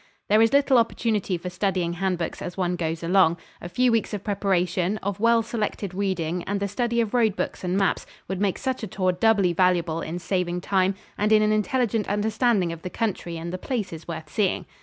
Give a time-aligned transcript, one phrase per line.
[0.29, 3.37] There is little opportunity for studying hand books as one goes along.
[3.61, 7.63] A few weeks of preparation, of well selected reading and the study of road books
[7.63, 11.51] and maps would make such a tour doubly valuable in saving time and in an
[11.51, 14.65] intelligent understanding of the country and the places worth seeing.